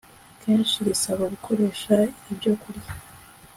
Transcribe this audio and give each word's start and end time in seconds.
Kenshi 0.41 0.77
risaba 0.87 1.23
gukoresha 1.33 1.95
ibyokurya 2.31 2.91